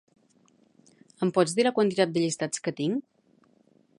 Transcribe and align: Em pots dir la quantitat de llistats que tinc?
Em 1.25 1.33
pots 1.35 1.53
dir 1.59 1.67
la 1.69 1.73
quantitat 1.77 2.15
de 2.17 2.25
llistats 2.25 2.63
que 2.67 2.73
tinc? 2.83 3.05